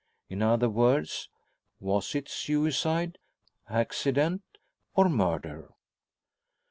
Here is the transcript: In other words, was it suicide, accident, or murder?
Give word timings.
In 0.29 0.41
other 0.41 0.67
words, 0.67 1.29
was 1.79 2.15
it 2.15 2.27
suicide, 2.27 3.19
accident, 3.69 4.41
or 4.95 5.07
murder? 5.07 5.75